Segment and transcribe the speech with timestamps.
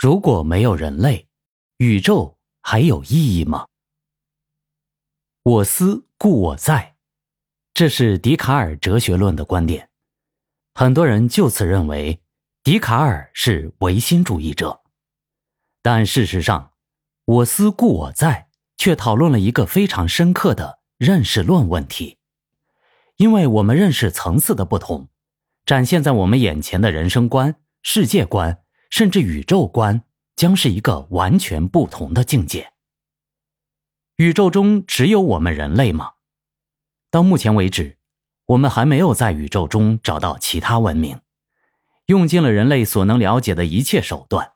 [0.00, 1.28] 如果没有人类，
[1.76, 3.66] 宇宙还有意义吗？
[5.42, 6.96] 我思故我在，
[7.74, 9.90] 这是笛卡尔哲学论的观点。
[10.72, 12.18] 很多人就此认为
[12.64, 14.80] 笛卡尔是唯心主义者，
[15.82, 16.72] 但事实上，
[17.26, 18.48] 我思故我在
[18.78, 22.16] 却讨论了一个非常深刻的认识论问题。
[23.16, 25.10] 因为我们认识层次的不同，
[25.66, 28.62] 展现在我们眼前的人生观、世界观。
[28.90, 30.02] 甚至宇宙观
[30.36, 32.72] 将是一个完全不同的境界。
[34.16, 36.12] 宇宙中只有我们人类吗？
[37.10, 37.96] 到目前为止，
[38.46, 41.20] 我们还没有在宇宙中找到其他文明，
[42.06, 44.52] 用尽了人类所能了解的一切手段。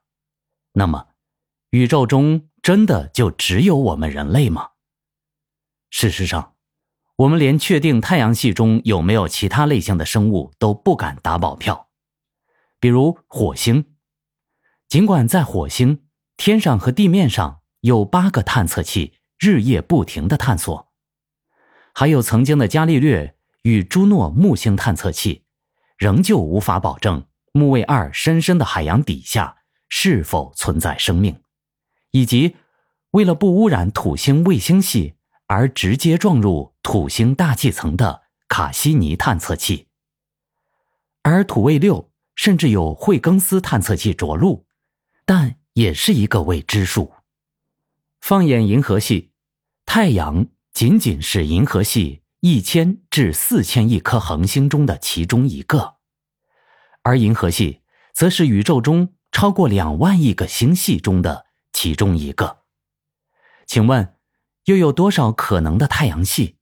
[0.73, 1.07] 那么，
[1.71, 4.73] 宇宙中真的就只有我们人类吗？
[5.91, 6.55] 事实上，
[7.17, 11.89] 我们连确定太阳系中有没有其他类型的生物都不敢打保票，
[12.81, 13.94] 比如火星。
[14.95, 16.05] 尽管在火星
[16.37, 20.93] 天上和地面上有八个探测器日夜不停的探索，
[21.93, 25.47] 还有曾经的伽利略与朱诺木星探测器，
[25.99, 29.57] 仍旧无法保证木卫二深深的海洋底下
[29.89, 31.43] 是否存在生命，
[32.13, 32.55] 以及
[33.11, 35.15] 为了不污染土星卫星系
[35.49, 39.89] 而直接撞入土星大气层的卡西尼探测器，
[41.23, 44.65] 而土卫六甚至有惠更斯探测器着陆。
[45.25, 47.13] 但也是一个未知数。
[48.21, 49.31] 放眼银河系，
[49.85, 55.97] 太阳仅仅是银河系一千至四千亿颗恒星中的其中一个，
[57.03, 62.61] 而银河系则是宇宙中超过两万亿个星系中的其中一个。
[63.67, 64.17] 请问，
[64.65, 66.57] 又有多少可能的太阳系？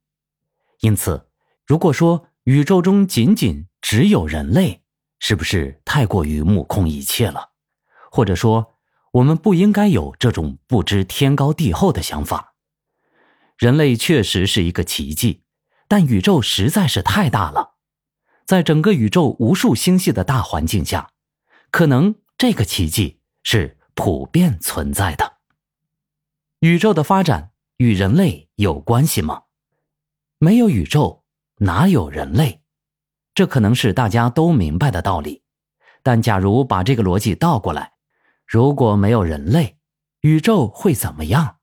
[0.81, 1.29] 因此，
[1.65, 4.83] 如果说宇宙中仅仅只有人类，
[5.21, 7.52] 是不是太过于目空一切了？
[8.15, 8.75] 或者说，
[9.13, 12.53] 我们不应该有这种不知天高地厚的想法。
[13.57, 15.45] 人类确实是一个奇迹，
[15.89, 17.77] 但宇宙实在是太大了，
[18.45, 21.09] 在整个宇宙无数星系的大环境下，
[21.71, 25.39] 可能这个奇迹是普遍存在的。
[26.59, 29.45] 宇宙的发展与人类有关系吗？
[30.37, 31.25] 没有宇宙，
[31.61, 32.61] 哪有人类？
[33.35, 35.43] 这可能是大家都明白的道理，
[36.03, 37.91] 但假如把这个逻辑倒过来。
[38.53, 39.79] 如果没有人类，
[40.21, 41.57] 宇宙会怎么样？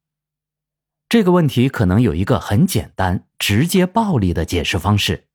[1.08, 5.28] 这个问题可能有一个很简单、直接、暴力的解释方式。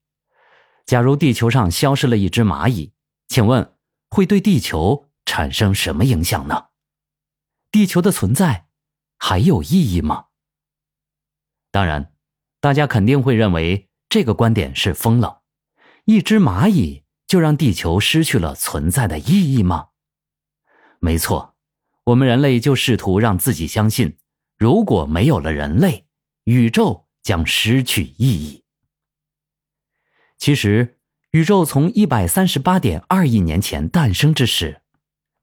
[0.85, 2.93] 假如地球上消失了一只蚂蚁，
[3.29, 3.77] 请问
[4.11, 6.71] 会对地球产生什么影响呢？
[7.71, 8.67] 地球的存在
[9.17, 10.25] 还有意义吗？
[11.71, 12.13] 当然，
[12.59, 15.43] 大家肯定会认为这个观点是疯了。
[16.07, 19.91] 一只蚂蚁就让地球失去了存在的意义吗？
[21.05, 21.55] 没错，
[22.05, 24.17] 我们人类就试图让自己相信，
[24.57, 26.07] 如果没有了人类，
[26.45, 28.65] 宇宙将失去意义。
[30.39, 30.97] 其实，
[31.33, 34.81] 宇宙从一百三十八点二亿年前诞生之时，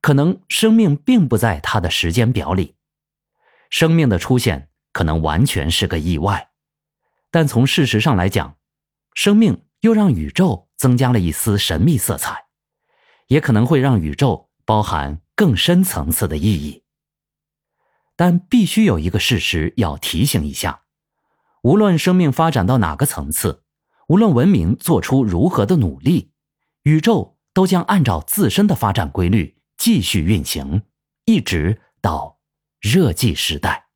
[0.01, 2.73] 可能生命并不在它的时间表里，
[3.69, 6.49] 生命的出现可能完全是个意外。
[7.29, 8.57] 但从事实上来讲，
[9.13, 12.45] 生命又让宇宙增加了一丝神秘色彩，
[13.27, 15.21] 也可能会让宇宙包含。
[15.41, 16.83] 更深层次的意义，
[18.15, 20.83] 但必须有一个事实要提醒一下：
[21.63, 23.63] 无论生命发展到哪个层次，
[24.07, 26.31] 无论文明做出如何的努力，
[26.83, 30.83] 宇宙都将按照自身的发展规律继续运行，
[31.25, 32.37] 一直到
[32.79, 33.87] 热寂时代。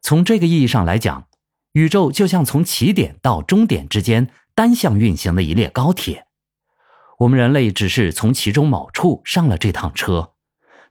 [0.00, 1.26] 从这个意义上来讲，
[1.72, 6.28] 宇宙就像从起点到终点之间单向运行的一列高铁，
[7.18, 10.31] 我们人类只是从其中某处上了这趟车。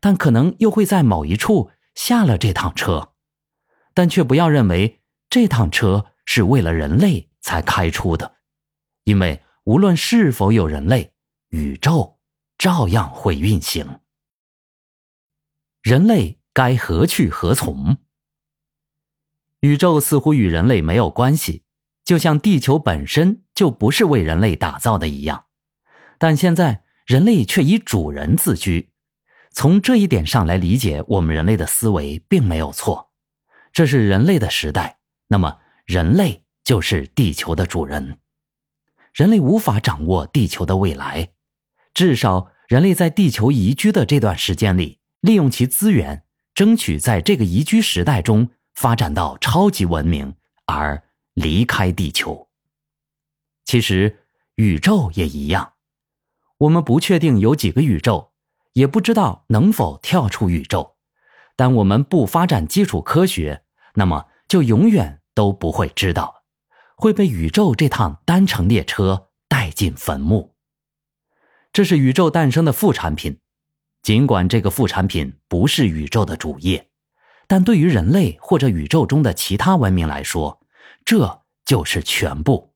[0.01, 3.13] 但可能又会在某一处下了这趟车，
[3.94, 8.35] 但却不要认为这趟车是为了人类才开出的，
[9.06, 11.13] 因为无论是否有人类，
[11.50, 12.19] 宇宙
[12.57, 14.00] 照样会运行。
[15.81, 17.98] 人类该何去何从？
[19.62, 21.63] 宇宙似乎与人类没有关系，
[22.03, 25.45] 就像地球本身就不是为人类打造的一样，
[26.18, 28.90] 但现在人类却以主人自居。
[29.51, 33.12] 从这一点上来理解，我们人类的思维并没有错。
[33.74, 38.18] 这是人类的时代，那么人类就是地球的主人。
[39.13, 41.33] 人类无法掌握地球的未来，
[41.94, 50.33] 至少人类在地球宜居的这段时间里，利用其资源，争取在这个宜居时代中发展到超级文明，
[50.65, 51.03] 而
[51.33, 52.48] 离开地球。
[53.65, 54.19] 其实
[54.56, 55.74] 宇宙也一样，
[56.57, 58.31] 我们不确定有几个宇宙。
[58.73, 60.95] 也不知道能否跳出宇宙。
[61.56, 63.63] 但我们不发展基础科学，
[63.95, 66.44] 那么就永远都不会知道，
[66.95, 70.56] 会被宇宙这趟单程列车带进坟墓。
[71.71, 73.39] 这是宇宙诞生的副产品，
[74.01, 76.89] 尽管这个副产品不是宇宙的主业，
[77.47, 80.62] 但对于人类或者宇宙中的其他文明来说，
[81.06, 82.74] 这就是全部。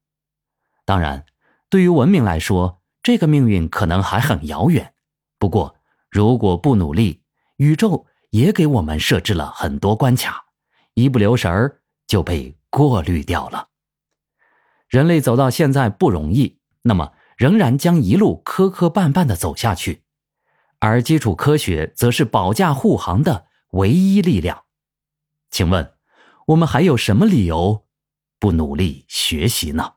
[0.85, 1.25] 当然，
[1.69, 4.93] 对于文明来说，这个命运可能还很遥远。
[5.39, 5.74] 不过，
[6.15, 7.21] 如果不努力，
[7.57, 10.45] 宇宙也给我们设置了很多关卡，
[10.93, 13.67] 一不留神儿就被过滤掉了。
[14.87, 20.03] 人类走到现在不容易，那么仍然将一路磕磕绊绊的走下去，
[20.79, 24.63] 而基础科学则是保驾护航的唯一力量。
[25.51, 25.95] 请问，
[26.45, 27.83] 我们还有什么理由
[28.39, 29.94] 不努力学习呢？